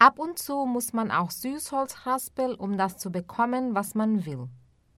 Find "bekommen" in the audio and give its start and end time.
3.10-3.74